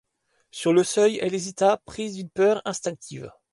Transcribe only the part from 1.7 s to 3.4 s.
prise d'une peur instinctive.